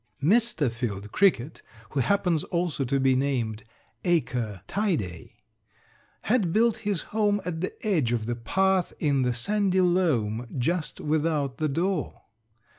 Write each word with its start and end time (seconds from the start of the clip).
Mr. 0.19 0.71
Field 0.71 1.11
Cricket, 1.11 1.61
who 1.91 1.99
happens 1.99 2.43
also 2.45 2.83
to 2.83 2.99
be 2.99 3.15
named 3.15 3.63
Acre 4.03 4.63
Tidae, 4.67 5.35
had 6.23 6.51
built 6.51 6.77
his 6.77 7.01
home 7.13 7.39
at 7.45 7.61
the 7.61 7.71
edge 7.85 8.11
of 8.11 8.25
the 8.25 8.35
path 8.35 8.93
in 8.97 9.21
the 9.21 9.31
sandy 9.31 9.79
loam 9.79 10.47
just 10.57 10.99
without 10.99 11.59
the 11.59 11.69
door. 11.69 12.23